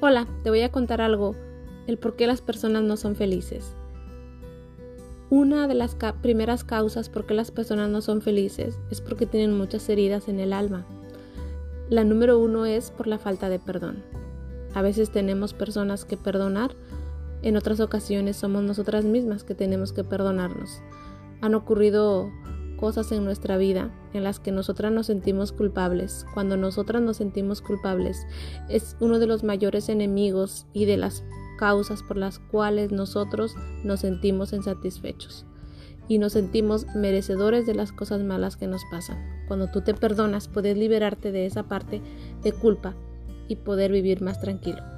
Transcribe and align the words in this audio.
Hola, 0.00 0.28
te 0.44 0.50
voy 0.50 0.60
a 0.60 0.70
contar 0.70 1.00
algo, 1.00 1.34
el 1.88 1.98
por 1.98 2.14
qué 2.14 2.28
las 2.28 2.40
personas 2.40 2.84
no 2.84 2.96
son 2.96 3.16
felices. 3.16 3.74
Una 5.28 5.66
de 5.66 5.74
las 5.74 5.96
primeras 6.22 6.62
causas 6.62 7.08
por 7.08 7.26
qué 7.26 7.34
las 7.34 7.50
personas 7.50 7.90
no 7.90 8.00
son 8.00 8.22
felices 8.22 8.78
es 8.92 9.00
porque 9.00 9.26
tienen 9.26 9.58
muchas 9.58 9.88
heridas 9.88 10.28
en 10.28 10.38
el 10.38 10.52
alma. 10.52 10.86
La 11.90 12.04
número 12.04 12.38
uno 12.38 12.64
es 12.64 12.92
por 12.92 13.08
la 13.08 13.18
falta 13.18 13.48
de 13.48 13.58
perdón. 13.58 14.04
A 14.72 14.82
veces 14.82 15.10
tenemos 15.10 15.52
personas 15.52 16.04
que 16.04 16.16
perdonar, 16.16 16.76
en 17.42 17.56
otras 17.56 17.80
ocasiones 17.80 18.36
somos 18.36 18.62
nosotras 18.62 19.04
mismas 19.04 19.42
que 19.42 19.56
tenemos 19.56 19.92
que 19.92 20.04
perdonarnos. 20.04 20.80
Han 21.40 21.56
ocurrido 21.56 22.30
cosas 22.78 23.12
en 23.12 23.24
nuestra 23.24 23.56
vida 23.56 23.90
en 24.12 24.24
las 24.24 24.40
que 24.40 24.52
nosotras 24.52 24.92
nos 24.92 25.06
sentimos 25.06 25.52
culpables. 25.52 26.24
Cuando 26.34 26.56
nosotras 26.56 27.02
nos 27.02 27.18
sentimos 27.18 27.60
culpables 27.60 28.26
es 28.68 28.96
uno 29.00 29.18
de 29.18 29.26
los 29.26 29.44
mayores 29.44 29.88
enemigos 29.88 30.66
y 30.72 30.86
de 30.86 30.96
las 30.96 31.24
causas 31.58 32.02
por 32.02 32.16
las 32.16 32.38
cuales 32.38 32.92
nosotros 32.92 33.54
nos 33.84 34.00
sentimos 34.00 34.52
insatisfechos 34.52 35.44
y 36.08 36.18
nos 36.18 36.32
sentimos 36.32 36.86
merecedores 36.94 37.66
de 37.66 37.74
las 37.74 37.92
cosas 37.92 38.22
malas 38.22 38.56
que 38.56 38.66
nos 38.66 38.82
pasan. 38.90 39.18
Cuando 39.46 39.68
tú 39.70 39.82
te 39.82 39.94
perdonas 39.94 40.48
puedes 40.48 40.76
liberarte 40.76 41.32
de 41.32 41.46
esa 41.46 41.64
parte 41.64 42.00
de 42.42 42.52
culpa 42.52 42.94
y 43.48 43.56
poder 43.56 43.92
vivir 43.92 44.22
más 44.22 44.40
tranquilo. 44.40 44.97